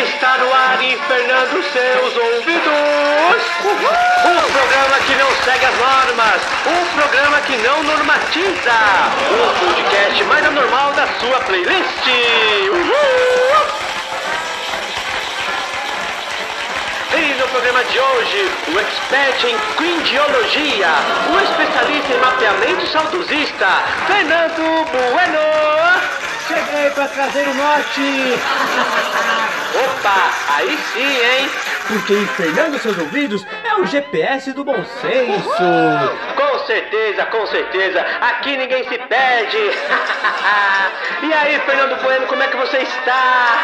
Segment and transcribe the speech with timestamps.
[0.00, 3.42] Está no ar infernando seus ouvidos.
[4.24, 6.40] Um programa que não segue as normas.
[6.66, 8.72] Um programa que não normatiza.
[9.30, 12.06] Um podcast mais anormal da sua playlist.
[12.70, 13.82] Uhul!
[17.14, 20.88] E no programa de hoje, o expert em cringeologia,
[21.30, 23.68] o especialista em mapeamento saudosista,
[24.06, 25.71] Fernando Bueno.
[26.72, 28.00] Cheguei pra trazer o norte!
[29.84, 31.50] Opa, aí sim, hein?
[31.86, 35.62] Porque infernando seus ouvidos é o GPS do bom senso!
[36.34, 39.58] Com certeza, com certeza, aqui ninguém se perde!
[41.22, 43.58] e aí, Fernando Bueno, como é que você está?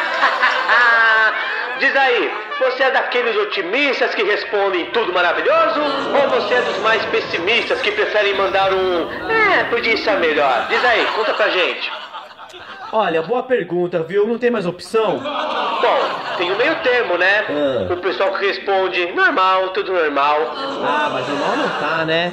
[1.81, 5.81] Diz aí, você é daqueles otimistas que respondem tudo maravilhoso?
[5.81, 9.31] Ou você é dos mais pessimistas que preferem mandar um.
[9.31, 10.67] É, podia estar melhor?
[10.69, 11.91] Diz aí, conta pra gente.
[12.93, 14.27] Olha, boa pergunta, viu?
[14.27, 15.19] Não tem mais opção?
[15.19, 17.45] Bom, tem o meio termo, né?
[17.49, 17.93] Ah.
[17.93, 20.39] O pessoal que responde normal, tudo normal.
[20.83, 22.33] Ah, mas normal não tá, né?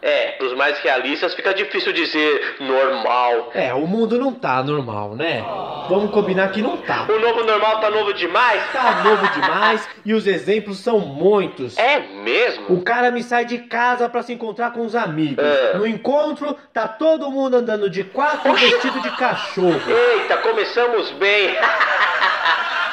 [0.00, 3.50] É, pros mais realistas fica difícil dizer normal.
[3.52, 5.44] É, o mundo não tá normal, né?
[5.88, 7.06] Vamos combinar que não tá.
[7.08, 8.62] O novo normal tá novo demais?
[8.72, 11.76] Tá novo demais e os exemplos são muitos.
[11.76, 12.66] É mesmo?
[12.72, 15.44] O cara me sai de casa pra se encontrar com os amigos.
[15.44, 15.76] É.
[15.76, 19.80] No encontro, tá todo mundo andando de quatro vestido de cachorro.
[19.88, 21.56] Eita, começamos bem.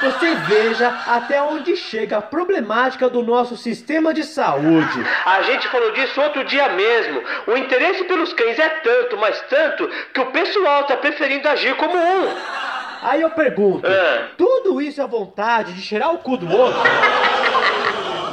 [0.00, 5.04] Você veja até onde chega a problemática do nosso sistema de saúde.
[5.26, 7.20] A gente falou disso outro dia mesmo.
[7.48, 11.96] O interesse pelos cães é tanto, mas tanto, que o pessoal tá preferindo agir como
[11.96, 12.28] um.
[13.02, 14.28] Aí eu pergunto, É.
[14.36, 16.80] tudo isso é vontade de cheirar o cu do outro?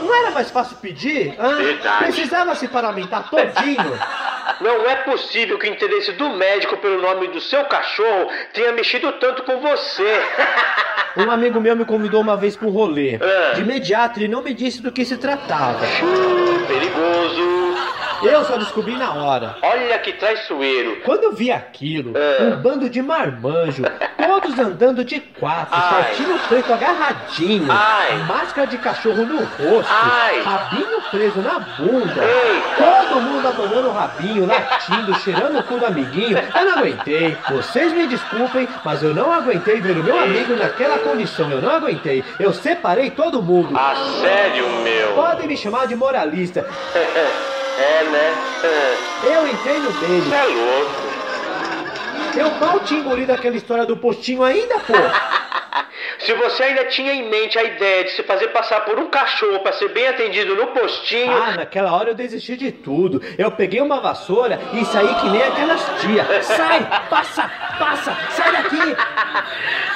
[0.02, 1.36] Não era mais fácil pedir?
[1.40, 1.58] Hã?
[2.00, 4.00] Precisava se paramentar todinho.
[4.62, 9.12] Não é possível que o interesse do médico pelo nome do seu cachorro tenha mexido
[9.14, 10.04] tanto com você.
[11.18, 13.16] Um amigo meu me convidou uma vez para um rolê.
[13.16, 13.54] É.
[13.54, 15.80] De imediato ele não me disse do que se tratava.
[16.68, 17.95] Perigoso.
[18.24, 19.56] Eu só descobri na hora.
[19.62, 20.98] Olha que traiçoeiro.
[21.04, 22.44] Quando eu vi aquilo, É.
[22.44, 23.84] um bando de marmanjo,
[24.18, 26.04] todos andando de quatro, Ai.
[26.16, 28.18] shortinho preto agarradinho, Ai.
[28.28, 30.42] máscara de cachorro no rosto, Ai.
[30.42, 33.10] rabinho preso na bunda, Eita.
[33.10, 36.38] todo mundo abanando o rabinho, latindo, cheirando o cu do amiguinho.
[36.38, 37.38] Eu não aguentei.
[37.50, 41.52] Vocês me desculpem, mas eu não aguentei ver o meu amigo naquela condição.
[41.52, 42.24] Eu não aguentei.
[42.40, 43.76] Eu separei todo mundo.
[43.78, 45.14] Ah, sério, meu?
[45.14, 46.66] Podem me chamar de moralista.
[47.78, 48.38] É, né?
[49.22, 50.30] Eu entrei no dele.
[50.30, 51.16] Você é louco.
[52.38, 54.94] Eu mal tinha engolido aquela história do postinho ainda, pô.
[56.20, 59.60] Se você ainda tinha em mente a ideia de se fazer passar por um cachorro
[59.60, 61.32] para ser bem atendido no postinho.
[61.32, 63.22] Ah, naquela hora eu desisti de tudo.
[63.38, 66.26] Eu peguei uma vassoura e saí que nem aquelas tia.
[66.42, 68.96] Sai, passa, passa, sai daqui.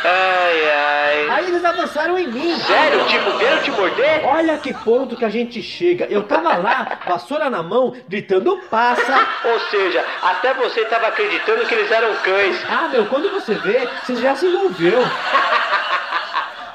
[0.03, 1.29] Ai, ai.
[1.29, 2.57] Aí eles avançaram em mim.
[2.59, 3.05] Sério?
[3.05, 4.25] Tipo, vieram te morder?
[4.25, 6.05] Olha que ponto que a gente chega.
[6.09, 9.27] Eu tava lá, vassoura na mão, gritando passa.
[9.45, 12.63] Ou seja, até você tava acreditando que eles eram cães.
[12.69, 14.99] Ah, meu, quando você vê, você já se envolveu.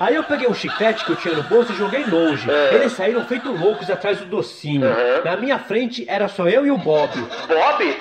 [0.05, 2.51] Aí eu peguei um chiclete que eu tinha no bolso e joguei longe.
[2.51, 2.75] É.
[2.75, 4.87] Eles saíram feito loucos atrás do docinho.
[4.87, 5.25] Uhum.
[5.25, 7.11] Na minha frente era só eu e o Bob.
[7.49, 7.97] Bob?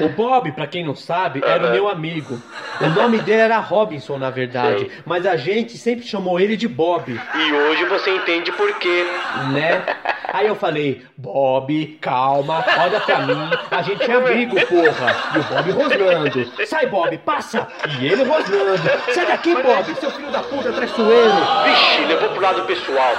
[0.00, 2.36] O Bob, pra quem não sabe, era o meu amigo.
[2.80, 4.90] O nome dele era Robinson, na verdade, Sei.
[5.06, 9.06] mas a gente sempre chamou ele de Bob, e hoje você entende por quê.
[9.52, 9.82] né?
[10.32, 15.16] Aí eu falei, Bob, calma, olha pra mim, a gente é amigo, porra.
[15.34, 16.66] E o Bob rosnando.
[16.66, 17.66] Sai, Bob, passa!
[18.00, 18.80] E ele rosnando.
[19.12, 21.19] Sai daqui, Bob, seu filho da puta traiçoeiro.
[21.64, 23.14] Vixe, levou pro lado pessoal.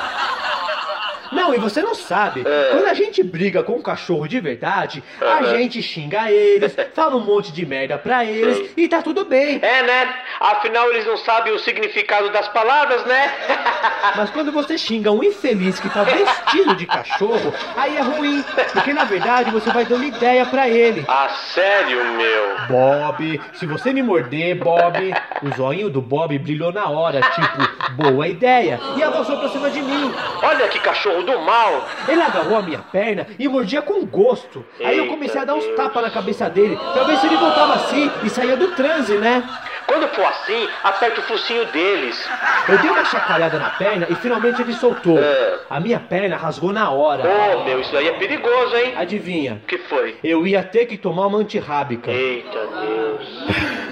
[1.32, 2.70] Não, e você não sabe, É.
[2.72, 7.20] quando a gente briga com um cachorro de verdade, a gente xinga eles, fala um
[7.22, 9.60] monte de merda pra eles e tá tudo bem.
[9.62, 10.14] É, né?
[10.40, 13.32] Afinal, eles não sabem o significado das palavras, né?
[14.16, 18.44] Mas quando você xinga um infeliz que tá vestido de cachorro, aí é ruim,
[18.74, 21.06] porque na verdade você vai dando ideia pra ele.
[21.08, 22.68] ah, sério, meu?
[22.68, 25.14] Bob, se você me morder, Bob,
[25.44, 29.82] o zoinho do Bob brilhou na hora, tipo, boa ideia, e avançou pra cima de
[29.82, 30.14] mim.
[30.42, 31.88] Olha que cachorro do mal.
[32.08, 34.66] Ele agarrou a minha perna e mordia com gosto.
[34.80, 37.38] Aí eu Eita comecei a dar uns tapas na cabeça dele, pra ver se ele
[37.38, 39.44] voltava assim e saía do transe, né?
[39.88, 42.30] Quando for assim, aperta o focinho deles.
[42.70, 45.20] Eu dei uma chacoalhada na perna e finalmente ele soltou.
[45.20, 45.60] É.
[45.70, 47.24] A minha perna rasgou na hora.
[47.28, 48.94] Ô, meu, isso aí é perigoso, hein?
[48.96, 49.62] Adivinha?
[49.64, 50.18] O que foi?
[50.24, 52.10] Eu ia ter que tomar uma antirrábica.
[52.10, 53.92] Eita Deus.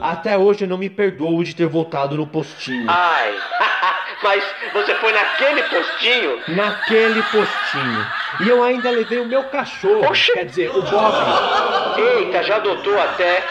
[0.00, 2.86] Até hoje eu não me perdoo de ter voltado no postinho.
[2.88, 3.34] Ai.
[4.22, 4.42] Mas
[4.72, 6.42] você foi naquele postinho?
[6.48, 8.06] Naquele postinho.
[8.40, 10.06] E eu ainda levei o meu cachorro.
[10.06, 10.32] Oxi.
[10.32, 12.00] Quer dizer, o Bob.
[12.00, 13.42] Eita, já adotou até.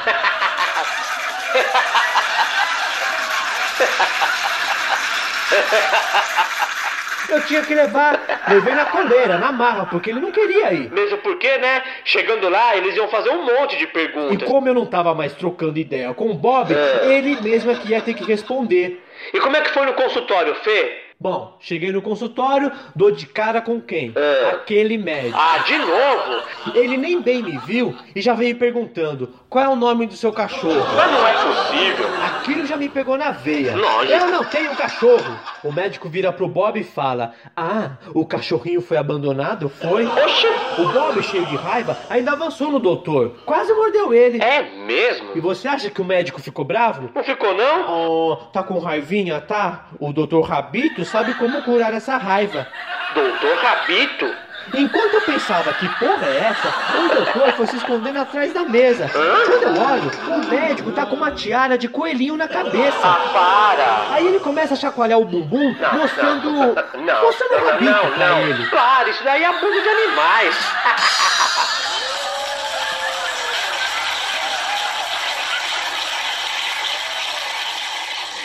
[7.28, 10.92] Eu tinha que levar, levei na coleira, na marra, porque ele não queria ir.
[10.92, 11.82] Mesmo porque, né?
[12.04, 14.48] Chegando lá, eles iam fazer um monte de E perguntas.
[14.48, 17.08] como eu não tava mais trocando ideia com o Bob, É.
[17.08, 19.04] ele mesmo é que ia ter que responder.
[19.34, 21.02] E como é que foi no consultório, Fê?
[21.20, 24.12] Bom, cheguei no consultório, dou de cara com quem?
[24.16, 24.50] É.
[24.50, 25.38] Aquele médico.
[25.38, 26.76] Ah, de novo?
[26.76, 30.34] Ele nem bem me viu e já veio perguntando qual é o nome do seu
[30.34, 30.86] cachorro.
[30.98, 32.10] Mas não é possível.
[32.26, 33.74] Aquilo já me pegou na veia.
[33.74, 34.14] Lógico.
[34.14, 35.40] Eu não tenho cachorro.
[35.64, 39.70] O médico vira pro Bob e fala: Ah, o cachorrinho foi abandonado?
[39.70, 40.06] Foi?
[40.06, 40.48] Oxi,
[40.78, 43.38] O Bob, cheio de raiva, ainda avançou no doutor.
[43.46, 44.44] Quase mordeu ele.
[44.44, 45.42] é E mesmo?
[45.42, 47.10] você acha que o médico ficou bravo?
[47.16, 47.86] Não ficou, não?
[47.90, 49.86] Oh, tá com raivinha, tá?
[50.02, 52.68] O doutor Rabito sabe como curar essa raiva.
[53.14, 54.26] Doutor Rabito?
[54.74, 59.10] Enquanto eu pensava que porra é essa, o doutor foi se escondendo atrás da mesa.
[59.10, 62.98] Quando eu olho, o médico tá com uma tiara de coelhinho na cabeça.
[63.04, 64.16] Ah, para!
[64.16, 66.52] Aí ele começa a chacoalhar o bumbum, Não, mostrando.
[66.52, 68.40] não, mostrando o não, rabito não, não.
[68.42, 68.66] ele.
[68.68, 70.56] Claro, isso daí é abuso de animais.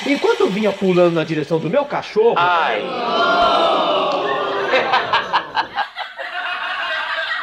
[0.06, 2.80] Enquanto eu vinha pulando na direção do meu cachorro, Ai,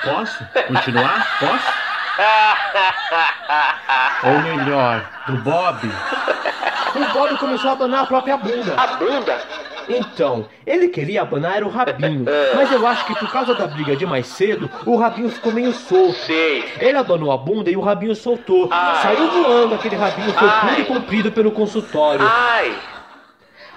[0.03, 0.45] Posso?
[0.67, 1.37] Continuar?
[1.39, 1.73] Posso?
[4.23, 5.79] Ou melhor, do Bob?
[6.95, 8.73] O Bob começou a abanar a própria bunda.
[8.75, 9.37] a bunda?
[9.89, 13.95] Então, ele queria abanar era o rabinho, mas eu acho que por causa da briga
[13.95, 16.17] de mais cedo, o rabinho ficou meio solto.
[16.25, 16.65] Sei.
[16.79, 18.67] Ele abanou a bunda e o rabinho soltou.
[18.71, 19.01] Ai.
[19.01, 22.27] Saiu voando aquele rabinho, foi tudo comprido pelo consultório.
[22.29, 22.73] Ai,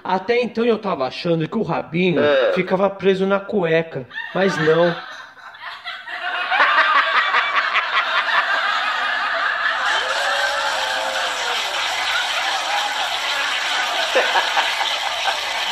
[0.03, 2.53] Até então eu tava achando que o rabinho É.
[2.55, 4.95] ficava preso na cueca, mas não.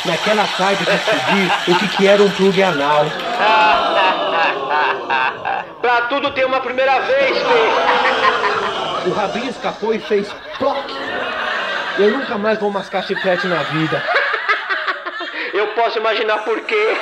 [0.09, 3.05] Naquela tarde descobri o que, que era um plug anal.
[5.79, 9.07] pra tudo tem uma primeira vez, Fê.
[9.07, 10.27] O rabinho escapou e fez
[10.57, 10.83] ploc.
[11.99, 14.03] Eu nunca mais vou mascar chiclete na vida.
[15.53, 16.97] Eu posso imaginar por quê.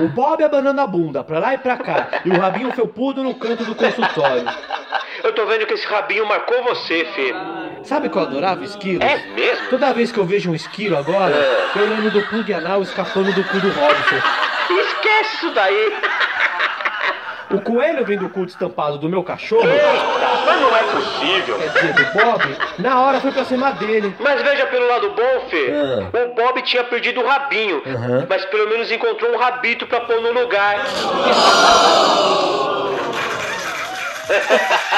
[0.00, 2.08] O Bob abanando a bunda pra lá e pra cá.
[2.24, 4.46] E o rabinho felpudo no canto do consultório.
[5.22, 7.34] Eu tô vendo que esse rabinho marcou você, Fê.
[7.84, 9.04] Sabe que eu adorava esquilos?
[9.04, 9.68] É mesmo?
[9.68, 11.34] Toda vez que eu vejo um esquilo agora,
[11.76, 14.16] eu lembro do plug anal escapando do cu do Robson.
[14.70, 15.96] Esquece isso daí.
[17.50, 19.86] O coelho vem do cu estampado do meu cachorro, Eita,
[20.44, 21.58] mas não é possível.
[21.58, 24.14] quer dizer, do Bob, na hora foi pra cima dele.
[24.20, 25.70] Mas veja pelo lado bom, Fê.
[25.72, 26.10] Ah.
[26.26, 28.26] O Bob tinha perdido o rabinho, Aham.
[28.28, 30.76] mas pelo menos encontrou um rabito pra pôr no lugar.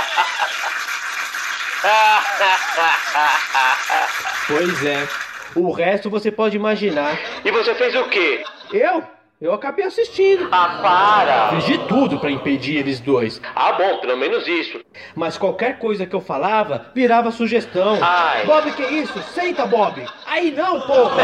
[4.47, 5.09] Pois é.
[5.55, 7.19] O resto você pode imaginar.
[7.45, 8.45] E você fez o quê?
[8.73, 9.03] Eu?
[9.41, 10.49] Eu acabei assistindo.
[10.53, 11.49] Ah, para!
[11.57, 13.41] Fiz de tudo pra impedir eles dois.
[13.57, 14.79] Ah, bom, pelo menos isso.
[15.15, 17.99] Mas qualquer coisa que eu falava virava sugestão.
[18.03, 18.45] Ai.
[18.45, 19.19] Bob, que isso?
[19.33, 20.05] Senta, Bob.
[20.27, 21.23] Aí não, porra.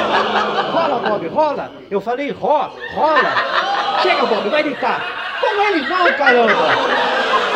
[0.73, 1.73] Rola, Bob, rola.
[1.91, 4.01] Eu falei ro, rola.
[4.01, 5.39] Chega, Bob, vai deitar.
[5.39, 6.69] Com ele não, caramba.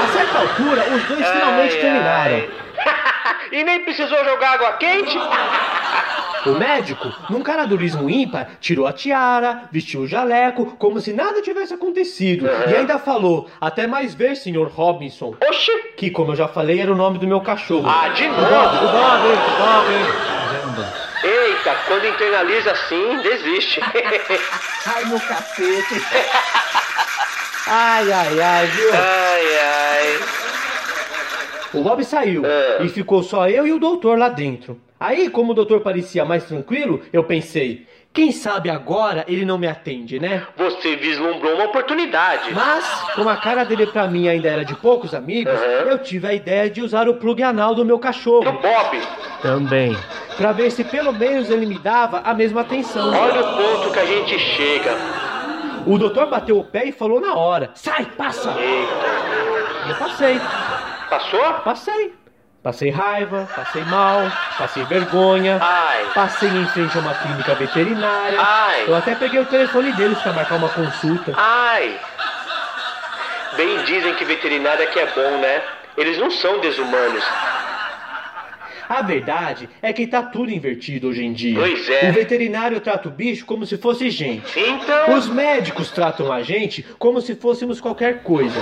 [0.02, 2.59] A certa altura, os dois finalmente Ai, terminaram.
[3.52, 5.18] E nem precisou jogar água quente?
[6.46, 11.74] O médico, num caradurismo ímpar, tirou a tiara, vestiu o jaleco, como se nada tivesse
[11.74, 12.48] acontecido.
[12.70, 14.66] E ainda falou, até mais ver, Sr.
[14.74, 15.34] Robinson.
[15.46, 15.70] Oxi!
[15.98, 17.86] Que, como eu já falei, era o nome do meu cachorro.
[17.86, 18.86] Ah, de O Bob, novo?
[18.86, 20.86] o Bob, o Bob.
[21.22, 23.78] Eita, quando internaliza assim, desiste.
[24.86, 26.02] Ai, meu cacete.
[27.66, 28.90] Ai, ai, ai, viu?
[28.94, 30.39] ai, ai.
[31.74, 32.82] O Bob saiu É.
[32.84, 34.80] e ficou só eu e o doutor lá dentro.
[34.98, 39.66] Aí, como o doutor parecia mais tranquilo, eu pensei, quem sabe agora ele não me
[39.66, 40.42] atende, né?
[40.58, 42.52] Você vislumbrou uma oportunidade.
[42.52, 42.84] Mas,
[43.14, 45.90] como a cara dele pra mim ainda era de poucos amigos, Uhum.
[45.90, 48.52] eu tive a ideia de usar o plug anal do meu Do cachorro.
[48.52, 49.00] Bob,
[49.40, 49.96] Também.
[50.36, 53.10] Pra ver se pelo menos ele me dava a mesma atenção.
[53.14, 54.94] olha o ponto que a gente chega.
[55.86, 58.50] O doutor bateu o pé e falou na hora: Sai, passa!
[58.58, 59.88] Eita.
[59.88, 60.38] Eu passei.
[61.10, 61.54] Passou?
[61.64, 62.14] Passei.
[62.62, 66.04] Passei raiva, passei mal, passei vergonha, Ai.
[66.14, 68.38] passei em frente a uma clínica veterinária.
[68.38, 68.84] Ai.
[68.86, 71.32] Eu até peguei o telefone deles pra marcar uma consulta.
[71.36, 71.98] Ai.
[73.56, 75.62] Bem dizem que veterinária que é bom, né?
[75.96, 77.24] Eles não são desumanos.
[78.90, 81.56] A verdade é que tá tudo invertido hoje em dia.
[81.56, 82.10] Pois é.
[82.10, 84.58] O veterinário trata o bicho como se fosse gente.
[84.58, 85.16] Então.
[85.16, 88.60] Os médicos tratam a gente como se fôssemos qualquer coisa.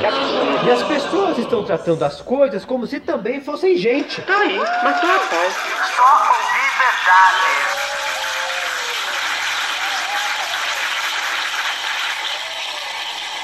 [0.66, 4.20] E as pessoas estão tratando as coisas como se também fossem gente.
[4.20, 5.50] Tá aí, matou a pau.
[5.96, 7.78] Só ouvi verdades.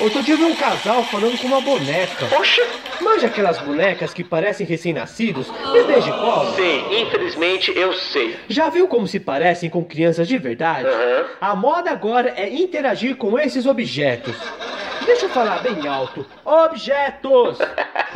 [0.01, 2.27] Outro dia eu vi um casal falando com uma boneca.
[2.39, 2.61] Oxe,
[3.01, 6.55] Manja aquelas bonecas que parecem recém-nascidos, bebês de colo?
[6.55, 8.39] sei, infelizmente eu sei.
[8.49, 10.87] Já viu como se parecem com crianças de verdade?
[10.87, 11.25] Aham.
[11.41, 14.35] A moda agora é interagir com esses objetos.
[15.05, 16.25] Deixa eu falar bem alto.
[16.45, 17.59] Objetos!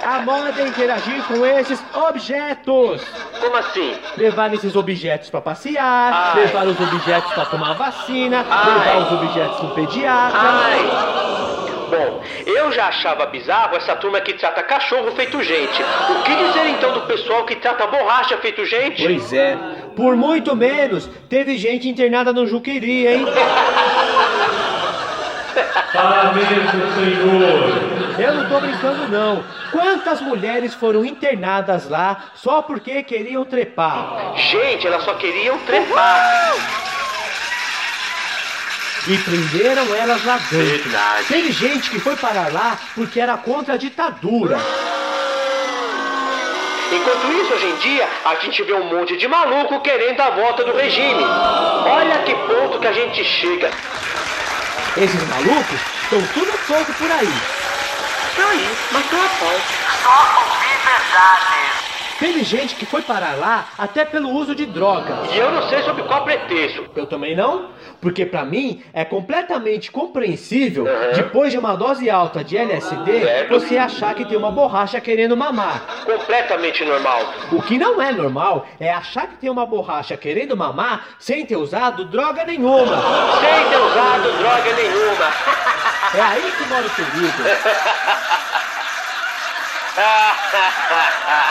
[0.03, 3.03] A moda é interagir com esses objetos.
[3.41, 3.95] Como assim?
[4.17, 6.41] Levar esses objetos pra passear, Ai.
[6.43, 8.79] levar os objetos pra tomar vacina, Ai.
[8.79, 10.39] levar os objetos no pediatra.
[10.41, 11.38] Ai!
[11.89, 15.83] Bom, eu já achava bizarro essa turma que trata cachorro feito gente.
[15.83, 19.03] O que dizer então do pessoal que trata borracha feito gente?
[19.03, 19.57] Pois é,
[19.97, 23.27] por muito menos teve gente internada no Juqueri, hein?
[25.93, 27.99] Parabéns, meu senhor.
[28.19, 29.45] Eu não tô brincando não.
[29.71, 34.35] Quantas mulheres foram internadas lá só porque queriam trepar?
[34.37, 36.98] Gente, elas só queriam trepar.
[39.09, 40.59] E prenderam elas lá dentro.
[40.59, 41.27] Verdade.
[41.29, 44.59] Teve gente que foi parar lá porque era contra a ditadura.
[46.93, 50.65] Enquanto isso, hoje em dia, a gente vê um monte de maluco querendo a volta
[50.65, 51.23] do regime.
[51.23, 53.71] Olha que ponto que a gente chega.
[54.97, 57.33] Esses malucos estão tudo solto por aí.
[58.37, 59.61] Tá aí, matou a pau.
[60.03, 61.78] Só ouvir verdades.
[62.19, 65.15] Teve gente que foi parar lá até pelo uso de droga.
[65.33, 66.85] E eu não sei sobre qual pretexto.
[66.97, 67.71] Eu também não,
[68.01, 71.13] porque pra mim é completamente compreensível, Uhum.
[71.15, 73.49] depois de uma dose alta de LSD, Certo.
[73.51, 75.81] você achar que tem uma borracha querendo mamar.
[76.05, 77.21] Completamente normal.
[77.53, 81.57] O que não é normal é achar que tem uma borracha querendo mamar sem ter
[81.57, 82.97] usado droga nenhuma.
[83.41, 85.25] Sem ter usado droga nenhuma.
[86.17, 87.43] É aí que mora o perigo.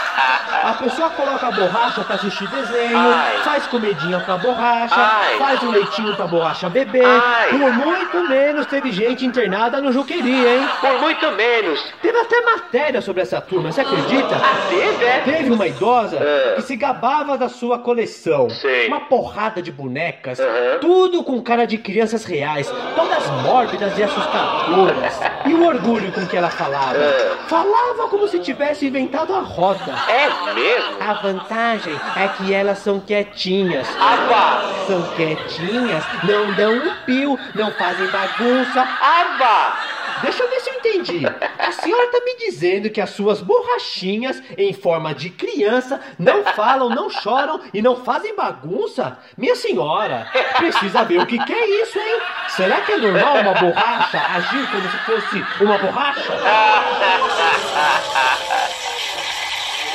[0.60, 3.38] A pessoa coloca a borracha pra assistir desenho, Ai.
[3.44, 5.38] faz comidinha pra borracha, Ai.
[5.38, 7.04] faz um leitinho pra borracha beber.
[7.04, 7.50] Ai.
[7.50, 10.68] Por muito menos teve gente internada no Juqueri, hein?
[10.80, 11.80] Por muito menos.
[12.02, 14.34] Teve até matéria sobre essa turma, você acredita?
[14.36, 15.20] Ah, teve, é?
[15.20, 16.54] Teve uma idosa É.
[16.56, 18.50] que se gabava da sua coleção.
[18.50, 18.88] Sei.
[18.88, 20.38] Uma porrada de bonecas,
[20.80, 25.18] tudo com cara de crianças reais, todas mórbidas e assustadoras.
[25.46, 26.98] E o orgulho com que ela falava.
[26.98, 27.36] É.
[27.46, 29.94] Falava como se tivesse inventado a roda.
[30.08, 30.96] É mesmo?
[31.00, 33.86] A vantagem é que elas são quietinhas.
[33.98, 34.86] Ava!
[34.86, 38.80] São quietinhas, não dão um pio, não fazem bagunça.
[38.80, 39.97] Ava!
[40.22, 41.22] Deixa eu ver se eu entendi.
[41.58, 46.88] A senhora tá me dizendo que as suas borrachinhas em forma de criança não falam,
[46.88, 49.18] não choram e não fazem bagunça?
[49.36, 52.20] Minha senhora, precisa ver o que, que é isso, hein?
[52.48, 56.32] Será que é normal uma borracha agir como se fosse uma borracha?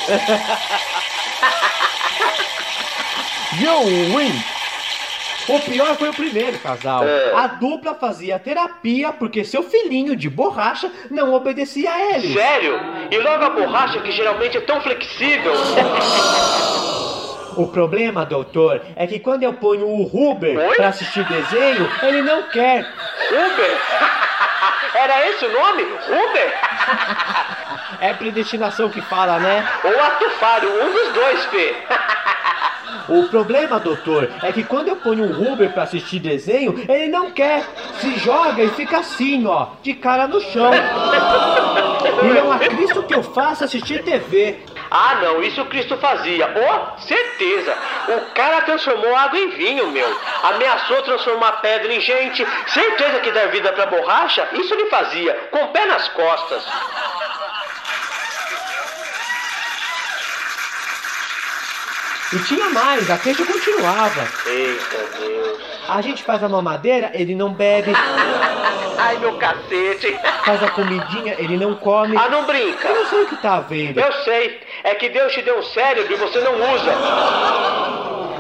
[3.60, 4.53] You win!
[5.48, 7.04] O pior foi o primeiro casal.
[7.04, 7.34] É.
[7.36, 12.34] A dupla fazia terapia porque seu filhinho de borracha não obedecia a ele.
[12.34, 12.80] Sério?
[13.12, 15.54] E logo a borracha que geralmente é tão flexível.
[17.56, 20.76] O problema, doutor, é que quando eu ponho o Ruber Oi?
[20.76, 22.88] pra assistir desenho, ele não quer.
[23.30, 23.78] Uber?
[24.96, 25.84] Era esse o nome?
[25.84, 26.54] Uber?
[28.00, 29.68] É predestinação que fala, né?
[29.84, 31.76] Ou atufário, um dos dois, Fê.
[33.10, 37.32] O problema, doutor, é que quando eu ponho o Ruber pra assistir desenho, ele não
[37.32, 37.66] quer.
[38.00, 40.72] Se joga e fica assim, ó, de cara no chão.
[42.24, 44.60] E não há Cristo que eu faça assistir TV.
[44.90, 46.48] Ah, não, isso o Cristo fazia.
[46.56, 47.76] Oh, certeza.
[48.08, 50.20] O cara transformou água em vinho, meu.
[50.44, 52.46] Ameaçou transformar pedra em gente.
[52.68, 56.64] Certeza que dar vida pra borracha, isso ele fazia, com o pé nas costas.
[62.32, 64.28] E tinha mais, a queixa continuava.
[64.46, 65.60] Eita Deus.
[65.88, 67.92] A gente faz a mamadeira, ele não bebe.
[68.98, 70.18] Ai, meu cacete.
[70.46, 72.16] Faz a comidinha, ele não come.
[72.18, 72.88] Ah, não brinca.
[72.88, 74.00] Eu não sei o que tá vendo.
[74.00, 74.62] Eu sei.
[74.84, 77.93] É que Deus te deu um cérebro e você não usa.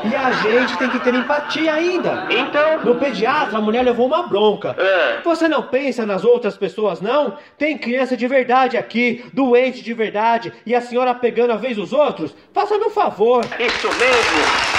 [0.03, 2.27] E a gente tem que ter empatia ainda.
[2.29, 2.79] Então.
[2.83, 4.75] No pediatra, a mulher levou uma bronca.
[4.77, 5.22] Ah.
[5.24, 7.38] Você não pensa nas outras pessoas, não?
[7.57, 11.93] Tem criança de verdade aqui, doente de verdade, e a senhora pegando a vez os
[11.93, 12.36] outros?
[12.53, 13.45] Faça-me um favor.
[13.60, 14.74] Isso mesmo.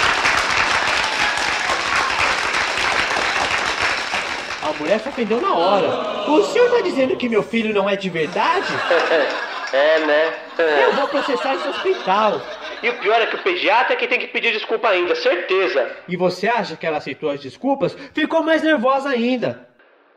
[4.62, 6.30] A mulher se ofendeu na hora.
[6.30, 8.68] O senhor tá dizendo que meu filho não é de verdade?
[9.74, 10.32] É, né?
[10.84, 12.40] Eu vou processar esse hospital.
[12.84, 15.90] E o pior é que o pediatra é que tem que pedir desculpa ainda, certeza.
[16.06, 17.96] E você acha que ela aceitou as desculpas?
[18.12, 19.66] Ficou mais nervosa ainda.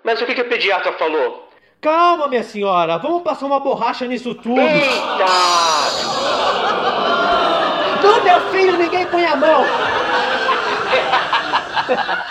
[0.03, 1.49] Mas o que, que o pediatra falou?
[1.79, 4.59] Calma, minha senhora, vamos passar uma borracha nisso tudo.
[4.59, 5.25] Eita!
[8.03, 9.63] No meu filho ninguém põe a mão.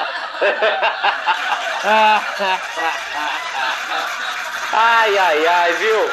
[4.79, 6.11] Ai, ai, ai, viu?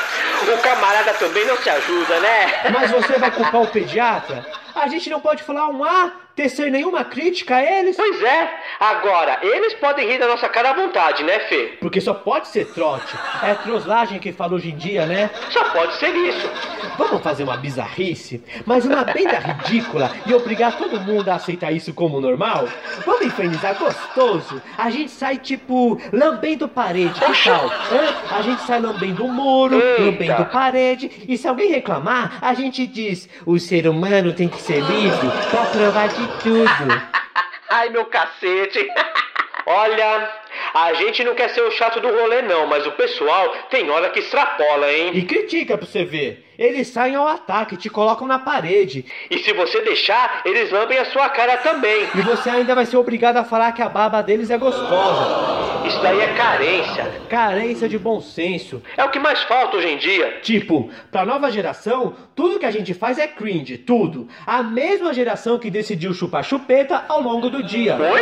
[0.51, 2.69] O camarada também não se ajuda, né?
[2.71, 4.45] Mas você vai culpar o pediatra?
[4.75, 7.95] A gente não pode falar um A, tecer nenhuma crítica a eles?
[7.95, 8.49] Pois é.
[8.79, 11.77] Agora, eles podem rir da nossa cara à vontade, né, Fê?
[11.79, 13.15] Porque só pode ser trote.
[13.43, 15.29] É troslagem que fala hoje em dia, né?
[15.49, 16.49] Só pode ser isso.
[16.97, 21.93] Vamos fazer uma bizarrice, mas uma benda ridícula e obrigar todo mundo a aceitar isso
[21.93, 22.67] como normal?
[23.05, 24.61] Vamos infernizar gostoso?
[24.77, 27.65] A gente sai tipo lambendo parede, que tal?
[27.65, 28.35] Hã?
[28.37, 30.01] A gente sai lambendo muro, Eita.
[30.03, 34.81] lambendo parede, e se alguém reclamar, a gente diz: o ser humano tem que ser
[34.81, 36.09] livre pra provar
[36.41, 36.67] tudo.
[37.69, 38.87] Ai, meu cacete.
[39.65, 40.29] Olha,
[40.73, 44.09] a gente não quer ser o chato do rolê, não, mas o pessoal tem hora
[44.09, 45.11] que extrapola, hein?
[45.13, 46.52] E critica pra você ver.
[46.57, 49.05] Eles saem ao ataque, te colocam na parede.
[49.29, 52.07] E se você deixar, eles lambem a sua cara também.
[52.15, 55.63] E você ainda vai ser obrigado a falar que a baba deles é gostosa.
[55.87, 57.11] Isso daí é carência.
[57.29, 58.81] Carência de bom senso.
[58.95, 60.39] É o que mais falta hoje em dia.
[60.41, 64.27] Tipo, pra nova geração, tudo que a gente faz é cringe, tudo.
[64.47, 67.97] A mesma geração que decidiu chupar chupeta ao longo do dia.
[67.97, 68.21] Oi?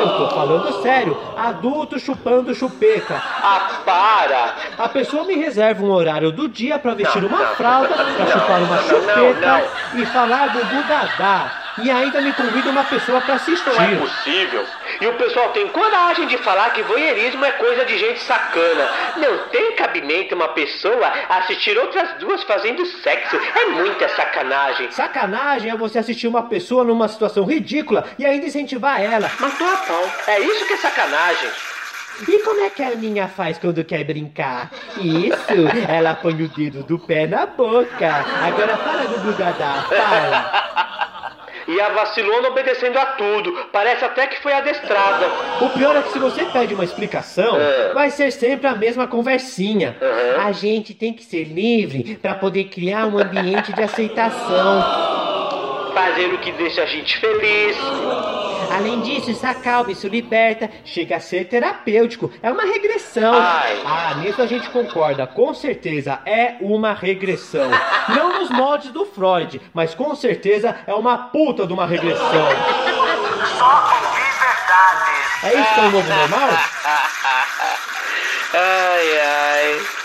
[0.00, 3.14] Eu tô falando sério, adulto chupando chupeta.
[3.16, 4.54] Ah, para!
[4.76, 8.26] A pessoa me reserva um horário do dia pra vestir Não, uma não, fralda, pra
[8.26, 11.60] chupar uma chupeta e falar do Budadá.
[11.82, 13.68] E ainda me convida uma pessoa pra assistir.
[13.68, 14.64] Não é possível.
[15.00, 18.88] E o pessoal tem coragem de falar que voyeurismo é coisa de gente sacana.
[19.16, 23.36] Não tem cabimento uma pessoa assistir outras duas fazendo sexo.
[23.56, 24.90] É muita sacanagem.
[24.92, 29.28] Sacanagem é você assistir uma pessoa numa situação ridícula e ainda incentivar ela.
[29.40, 30.12] Matou a pau.
[30.28, 31.50] É isso que é sacanagem.
[32.28, 34.70] E como é que a minha faz quando quer brincar?
[34.98, 38.24] Isso, ela põe o dedo do pé na boca.
[38.42, 40.64] Agora fala do Budadá, fala.
[41.66, 43.50] E a vacilona obedecendo a tudo.
[43.72, 45.26] Parece até que foi adestrada.
[45.62, 47.92] O pior é que se você pede uma explicação, É.
[47.94, 49.96] vai ser sempre a mesma conversinha.
[50.00, 50.46] Uhum.
[50.46, 54.82] A gente tem que ser livre para poder criar um ambiente de aceitação.
[55.94, 57.76] Fazer o que deixa a gente feliz.
[58.74, 62.30] Além disso, isso acalma, isso liberta, chega a ser terapêutico.
[62.42, 63.34] É uma regressão.
[63.34, 63.80] Ai.
[63.84, 65.26] Ah, nisso a gente concorda.
[65.26, 67.70] Com certeza é uma regressão.
[68.08, 72.48] Não nos moldes do Freud, mas com certeza é uma puta de uma regressão.
[73.58, 73.84] Só
[74.14, 75.44] verdades.
[75.44, 76.48] É isso que é o novo normal?
[78.56, 80.03] Ai, ai.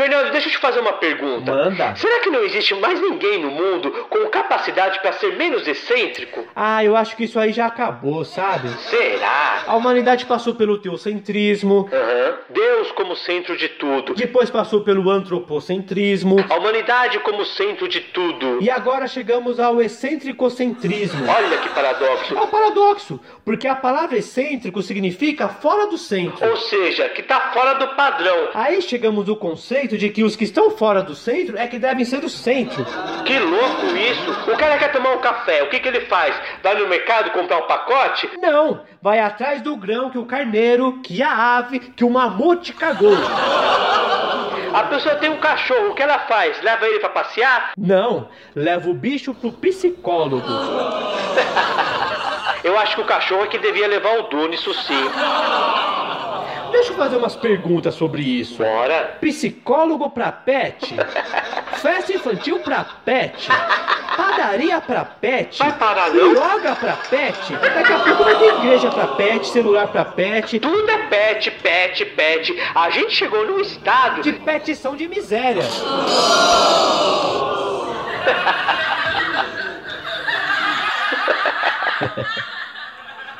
[0.00, 1.52] Fernando, deixa eu te fazer uma pergunta.
[1.54, 1.94] Manda.
[1.94, 6.42] Será que não existe mais ninguém no mundo com capacidade para ser menos excêntrico?
[6.56, 8.70] Ah, eu acho que isso aí já acabou, sabe?
[8.88, 9.64] Será?
[9.66, 12.34] A humanidade passou pelo teocentrismo, Aham.
[12.48, 14.14] Deus como centro de tudo.
[14.14, 18.56] depois passou pelo antropocentrismo, A humanidade como centro de tudo.
[18.62, 21.26] e agora chegamos ao excêntricocentrismo.
[21.28, 22.34] Olha que paradoxo.
[22.38, 26.48] É um paradoxo, porque a palavra excêntrico significa fora do centro.
[26.48, 28.48] Ou seja, que tá fora do padrão.
[28.54, 32.04] Aí chegamos ao conceito de que os que estão fora do centro é que devem
[32.04, 32.84] ser o centro.
[33.24, 34.50] Que louco isso.
[34.50, 35.62] O cara quer tomar um café.
[35.62, 36.34] O que, que ele faz?
[36.62, 38.30] Vai no mercado comprar um pacote?
[38.38, 43.16] Não, vai atrás do grão que o carneiro, que a ave, que o mamute cagou.
[44.72, 45.90] A pessoa tem um cachorro.
[45.90, 46.60] O que ela faz?
[46.62, 47.72] Leva ele para passear?
[47.76, 50.46] Não, leva o bicho pro psicólogo.
[52.62, 55.02] Eu acho que o cachorro é que devia levar o dono, isso sim.
[56.70, 58.58] Deixa eu fazer umas perguntas sobre isso.
[58.62, 59.16] Bora.
[59.20, 60.94] Psicólogo pra pet?
[61.74, 63.48] Festa infantil pra pet?
[64.16, 65.58] Padaria pra pet?
[65.58, 66.32] Vai parar, não?
[66.32, 67.52] Yoga pra pet?
[67.54, 70.58] Daqui a pouco vai ter igreja pra pet, celular pra pet.
[70.58, 72.60] Tudo é pet, pet, pet.
[72.74, 75.62] A gente chegou num estado De petição de miséria.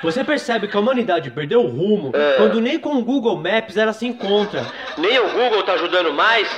[0.02, 3.92] Você percebe que a humanidade perdeu o rumo quando nem com o Google Maps ela
[3.92, 4.64] se encontra.
[4.96, 6.48] nem o Google tá ajudando mais.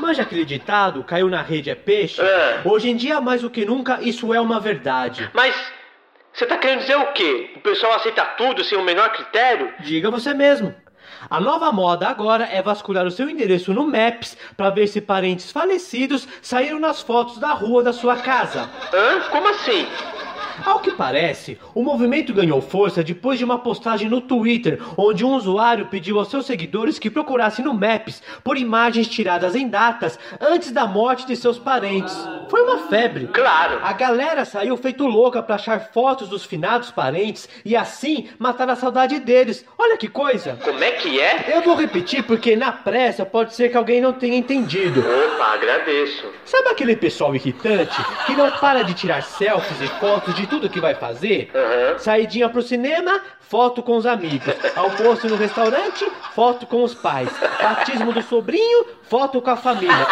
[0.00, 2.22] Manja aquele ditado, caiu na rede é peixe?
[2.22, 2.62] É.
[2.64, 5.28] Hoje em dia, mais do que nunca, isso é uma verdade.
[5.34, 5.54] Mas
[6.32, 7.50] você tá querendo dizer o quê?
[7.56, 9.74] O pessoal aceita tudo sem o menor critério?
[9.80, 10.74] Diga você mesmo.
[11.28, 15.52] A nova moda agora é vasculhar o seu endereço no Maps para ver se parentes
[15.52, 18.70] falecidos saíram nas fotos da rua da sua casa.
[18.94, 19.20] Hã?
[19.30, 19.86] Como assim?
[20.64, 25.34] Ao que parece, o movimento ganhou força depois de uma postagem no Twitter, onde um
[25.34, 30.70] usuário pediu aos seus seguidores que procurassem no Maps por imagens tiradas em datas antes
[30.70, 32.16] da morte de seus parentes.
[32.48, 33.28] Foi uma febre.
[33.28, 33.80] Claro.
[33.82, 38.76] A galera saiu feito louca para achar fotos dos finados parentes e assim matar a
[38.76, 39.64] saudade deles.
[39.78, 40.58] Olha que coisa!
[40.62, 41.56] Como é que é?
[41.56, 45.00] Eu vou repetir porque na pressa pode ser que alguém não tenha entendido.
[45.00, 46.26] Opa, agradeço.
[46.44, 50.68] Sabe aquele pessoal irritante que não para de tirar selfies e fotos de de tudo
[50.68, 51.50] que vai fazer?
[51.54, 51.98] Aham.
[51.98, 54.54] Saidinha pro cinema, foto com os amigos.
[54.76, 57.28] Almoço no restaurante, foto com os pais.
[57.62, 60.06] Batismo do sobrinho, foto com a família.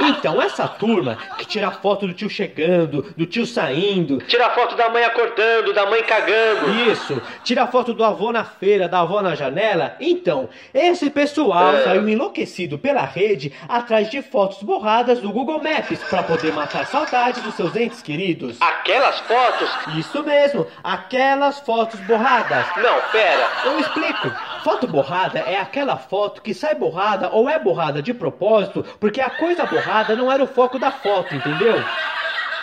[0.00, 4.88] Então, essa turma que tira foto do tio chegando, do tio saindo, Tira foto da
[4.88, 6.70] mãe acordando, da mãe cagando.
[6.90, 9.96] isso, tira foto do avô na feira, da avó na janela.
[10.00, 11.84] Então, esse pessoal É.
[11.84, 17.40] saiu enlouquecido pela rede atrás de fotos borradas do Google Maps para poder matar saudade
[17.40, 18.56] dos seus entes queridos.
[18.60, 19.68] Aquelas fotos.
[19.96, 22.66] Isso mesmo, aquelas fotos borradas.
[22.76, 23.46] Não, pera.
[23.64, 24.30] Eu explico.
[24.64, 29.28] Foto borrada é aquela foto que sai borrada ou é borrada de propósito porque a
[29.30, 29.81] coisa borrada
[30.16, 31.82] não era o foco da foto, entendeu?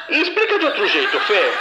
[0.09, 1.51] Explica de outro jeito, Fê.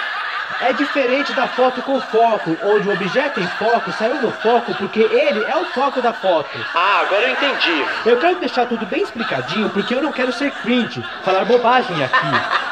[0.61, 5.01] É diferente da foto com foco, onde o objeto em foco saiu do foco porque
[5.01, 6.59] ele é o foco da foto.
[6.75, 7.85] Ah, agora eu entendi.
[8.07, 12.67] Eu quero deixar tudo bem explicadinho porque eu não quero ser cringe, falar bobagem aqui.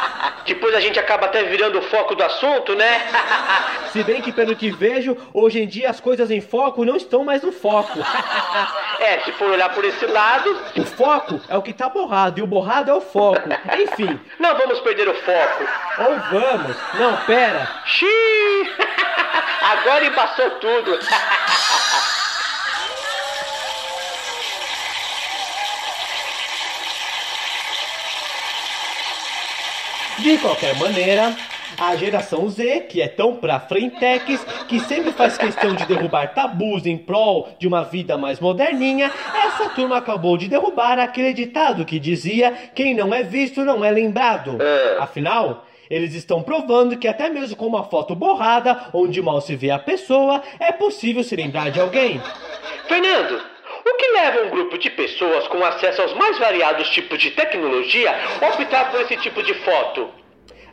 [0.47, 3.03] Depois a gente acaba até virando o foco do assunto, né?
[3.93, 7.25] Se bem que pelo que vejo, hoje em dia as coisas em foco não estão
[7.25, 7.99] mais no foco.
[9.01, 10.57] é, se for olhar por esse lado.
[10.77, 13.49] O foco é o que tá borrado e o borrado é o foco.
[13.79, 15.65] Enfim, Não vamos perder o foco.
[15.99, 16.77] ou vamos.
[16.95, 17.69] Não, pera.
[17.87, 18.71] Xiii!
[19.63, 20.99] Agora embaçou tudo.
[30.19, 31.37] De qualquer maneira,
[31.79, 36.87] a geração Z, que é tão pra frentex, que sempre faz questão de derrubar tabus
[36.87, 39.13] em prol de uma vida mais moderninha,
[39.45, 43.91] essa turma acabou de derrubar aquele ditado que dizia: quem não é visto não é
[43.91, 44.57] lembrado.
[44.61, 44.97] É.
[45.01, 45.65] Afinal.
[45.89, 49.79] Eles estão provando que até mesmo com uma foto borrada, onde mal se vê a
[49.79, 52.21] pessoa, é possível se lembrar de alguém.
[52.89, 53.41] Fernando,
[53.89, 58.15] o que leva um grupo de pessoas com acesso aos mais variados tipos de tecnologia
[58.41, 60.26] a optar por esse tipo de foto?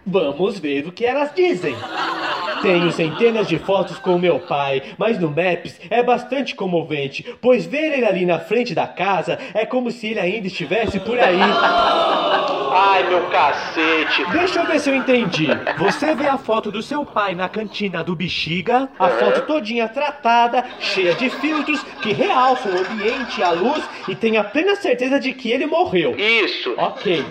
[0.05, 1.75] Vamos ver o que elas dizem.
[2.61, 7.93] Tenho centenas de fotos com meu pai, mas no Maps é bastante comovente, pois ver
[7.93, 11.39] ele ali na frente da casa é como se ele ainda estivesse por aí.
[12.75, 14.25] Ai, meu cacete.
[14.31, 15.47] Deixa eu ver se eu entendi.
[15.77, 20.65] Você vê a foto do seu pai na cantina do Bexiga, a foto todinha tratada,
[20.79, 25.19] cheia de filtros que realçam o ambiente e a luz e tem a plena certeza
[25.19, 26.15] de que ele morreu.
[26.17, 26.73] Isso.
[26.77, 27.25] Ok.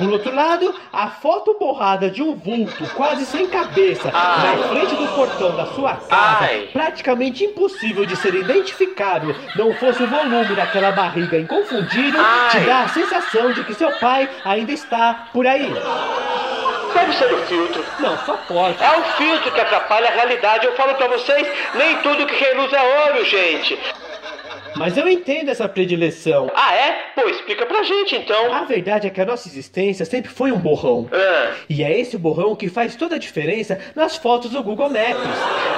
[0.00, 4.56] Por outro lado, a foto borrada de um vulto quase sem cabeça Ai.
[4.56, 6.70] na frente do portão da sua casa, Ai.
[6.72, 12.64] praticamente impossível de ser identificado, não fosse o volume daquela barriga inconfundível, te Ai.
[12.64, 15.70] dá a sensação de que seu pai ainda está por aí.
[16.94, 17.84] Deve ser o filtro.
[18.00, 18.82] Não, só pode.
[18.82, 20.66] É o filtro que atrapalha a realidade.
[20.66, 23.78] Eu falo pra vocês, nem tudo que reluz é ouro, gente.
[24.76, 26.50] Mas eu entendo essa predileção.
[26.54, 26.92] Ah, é?
[27.14, 28.52] Pô, explica pra gente então.
[28.54, 31.08] A verdade é que a nossa existência sempre foi um borrão.
[31.12, 35.28] Ah, E é esse borrão que faz toda a diferença nas fotos do Google Maps.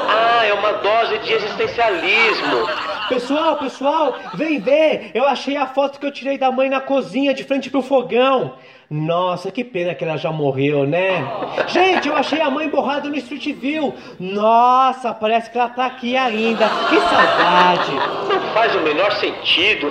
[0.09, 2.69] ah, é uma dose de existencialismo.
[3.09, 5.11] Pessoal, pessoal, vem ver!
[5.15, 8.55] Eu achei a foto que eu tirei da mãe na cozinha de frente pro fogão.
[8.93, 11.27] Nossa, que pena que ela já morreu, né?
[11.67, 13.95] Gente, eu achei a mãe borrada no Street View.
[14.21, 16.69] Nossa, parece que ela tá aqui ainda.
[16.91, 17.93] Que saudade!
[18.29, 19.91] Não faz o menor sentido.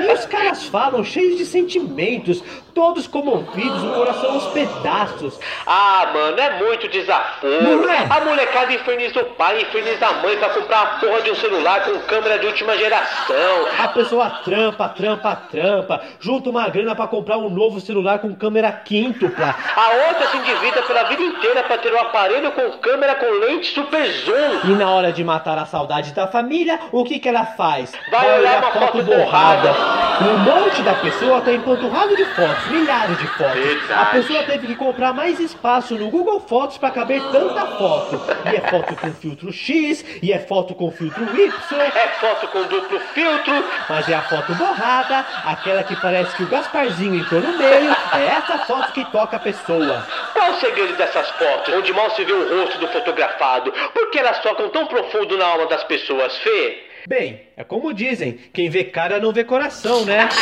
[0.00, 2.42] E os caras falam cheios de sentimentos,
[2.74, 5.38] todos comovidos, o coração aos pedaços.
[5.64, 7.88] ah, mano, é muito desaforo.
[7.88, 8.06] É?
[8.10, 11.84] A molecada inferniza o pai, inferniza a mãe pra comprar a porra de um celular
[11.84, 13.66] com câmera de última geração.
[13.78, 18.72] A pessoa trampa, trampa, trampa, junta uma grana pra comprar um novo celular com câmera
[18.72, 19.54] quíntupla.
[19.76, 23.74] A outra se endivida pela vida inteira pra ter um aparelho com câmera com lente
[23.74, 24.60] super zoom.
[24.64, 27.92] E na hora de matar a saudade da família, o que que ela faz?
[28.10, 29.74] Vai olhar uma foto borrada.
[30.22, 33.54] Um monte da pessoa tá empanturrado de fotos, milhares de fotos.
[33.62, 33.92] Verdade.
[34.00, 38.20] A pessoa teve que comprar mais espaço no Google Fotos pra caber tanta foto.
[38.50, 42.62] E é foto com filtro X, e é foto com filtro Y, É foto com
[42.62, 43.64] duplo filtro.
[43.88, 48.26] mas é a foto borrada, aquela que parece que o Gasparzinho entrou no meio, é
[48.26, 50.06] essa foto que toca a pessoa.
[50.32, 53.72] Qual o segredo dessas fotos, onde mal se vê o rosto do fotografado?
[53.72, 56.84] Por que elas tocam tão profundo na alma das pessoas, Fê?
[57.06, 60.28] Bem, é como dizem, quem vê cara não vê coração, né?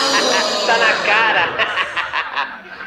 [0.64, 1.91] Tá na cara.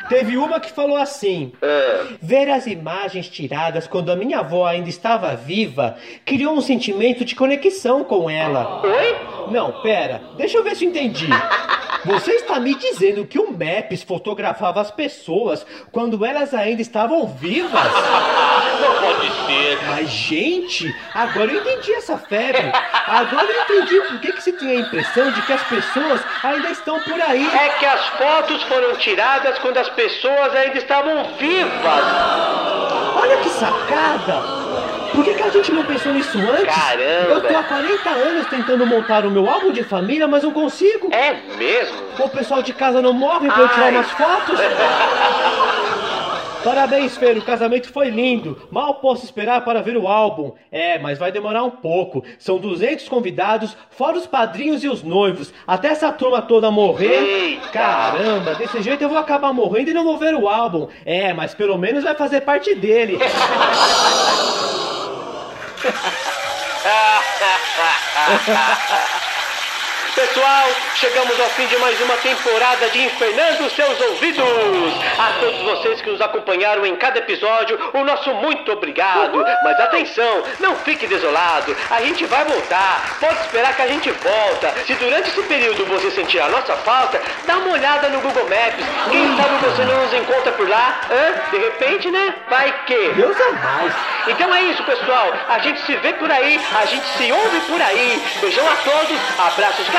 [0.10, 4.90] Teve uma que falou assim: Ah, Ver as imagens tiradas quando a minha avó ainda
[4.90, 8.82] estava viva criou um sentimento de conexão com ela.
[8.84, 9.16] Oi?
[9.52, 11.28] Não, pera, deixa eu ver se eu entendi.
[12.06, 17.72] Você está me dizendo que o Maps fotografava as pessoas quando elas ainda estavam vivas?
[17.74, 19.80] Não pode ser.
[19.88, 22.72] Mas, gente, agora eu entendi essa febre.
[23.08, 26.70] Agora eu entendi por que, que se tem a impressão de que as pessoas ainda
[26.70, 27.48] estão por aí.
[27.48, 32.04] É que as fotos foram tiradas quando as pessoas ainda estavam vivas.
[33.16, 34.42] Olha que sacada!
[35.14, 36.76] Por que, que a gente não pensou nisso antes?
[36.76, 37.30] Caramba!
[37.30, 41.10] Eu tô há 40 anos tentando montar o meu álbum de família, mas não consigo.
[41.14, 41.98] É mesmo?
[42.20, 43.92] O pessoal de casa não morre pra eu tirar Ai.
[43.92, 44.60] umas fotos?
[46.66, 48.68] Parabéns, Fer, o casamento foi lindo.
[48.72, 50.52] Mal posso esperar para ver o álbum.
[50.72, 52.24] É, mas vai demorar um pouco.
[52.40, 55.54] São 200 convidados, fora os padrinhos e os noivos.
[55.68, 57.60] Até essa turma toda morrer.
[57.72, 60.88] Caramba, desse jeito eu vou acabar morrendo e não vou ver o álbum.
[61.06, 63.20] É, mas pelo menos vai fazer parte dele.
[70.16, 74.46] Pessoal, chegamos ao fim de mais uma temporada de Infernando Seus Ouvidos.
[75.20, 79.46] A todos vocês que nos acompanharam em cada episódio, o nosso muito obrigado.
[79.62, 81.76] Mas atenção, não fique desolado.
[81.92, 83.18] A gente vai voltar.
[83.20, 84.74] Pode esperar que a gente volta.
[84.88, 88.86] Se durante esse período você sentir a nossa falta, dá uma olhada no Google Maps.
[89.12, 91.02] Quem sabe você não nos encontra por lá?
[91.12, 91.52] Hã?
[91.52, 92.36] De repente, né?
[92.50, 93.10] Vai que.
[93.16, 93.94] Deus é mais.
[94.30, 95.34] Então é isso, pessoal.
[95.50, 98.24] A gente se vê por aí, a gente se ouve por aí.
[98.40, 99.90] Beijão a todos, abraços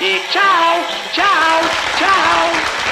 [0.00, 1.60] e tchau, tchau,
[1.98, 2.85] tchau.